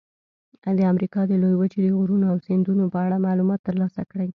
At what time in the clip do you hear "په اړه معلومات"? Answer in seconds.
2.93-3.59